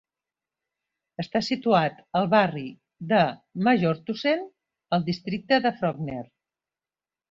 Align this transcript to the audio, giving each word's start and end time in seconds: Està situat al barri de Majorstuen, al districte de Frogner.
Està 1.23 1.41
situat 1.47 1.99
al 2.21 2.25
barri 2.33 2.65
de 3.13 3.21
Majorstuen, 3.71 4.45
al 5.01 5.09
districte 5.15 5.65
de 5.69 5.79
Frogner. 5.81 6.23